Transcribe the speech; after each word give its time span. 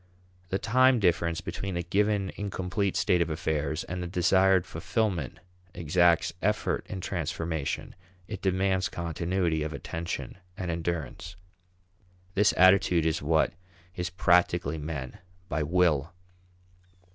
The 0.49 0.57
time 0.57 0.99
difference 0.99 1.41
between 1.41 1.75
the 1.75 1.83
given 1.83 2.31
incomplete 2.35 2.95
state 2.97 3.21
of 3.21 3.29
affairs 3.29 3.83
and 3.83 4.01
the 4.01 4.07
desired 4.07 4.65
fulfillment 4.65 5.37
exacts 5.75 6.33
effort 6.41 6.87
in 6.89 7.01
transformation, 7.01 7.93
it 8.27 8.41
demands 8.41 8.89
continuity 8.89 9.61
of 9.61 9.73
attention 9.73 10.39
and 10.57 10.71
endurance. 10.71 11.35
This 12.33 12.51
attitude 12.57 13.05
is 13.05 13.21
what 13.21 13.53
is 13.95 14.09
practically 14.09 14.79
meant 14.79 15.17
by 15.49 15.61
will. 15.61 16.11